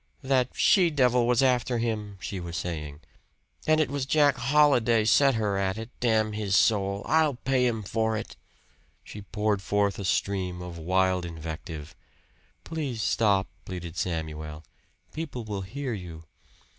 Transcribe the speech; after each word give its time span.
"That 0.23 0.49
she 0.55 0.89
devil 0.89 1.27
was 1.27 1.43
after 1.43 1.77
him!" 1.77 2.17
she 2.19 2.39
was 2.39 2.57
saying. 2.57 3.01
"And 3.67 3.79
it 3.79 3.91
was 3.91 4.07
Jack 4.07 4.35
Holliday 4.35 5.05
set 5.05 5.35
her 5.35 5.59
at 5.59 5.77
it, 5.77 5.91
damn 5.99 6.33
his 6.33 6.55
soul! 6.55 7.03
I'll 7.05 7.35
pay 7.35 7.67
him 7.67 7.83
for 7.83 8.17
it!" 8.17 8.35
She 9.03 9.21
poured 9.21 9.61
forth 9.61 9.99
a 9.99 10.05
stream 10.05 10.59
of 10.59 10.79
wild 10.79 11.23
invective. 11.23 11.95
"Please 12.63 13.03
stop," 13.03 13.45
pleaded 13.63 13.95
Samuel. 13.95 14.63
"People 15.13 15.43
will 15.43 15.61
hear 15.61 15.93
you." 15.93 16.23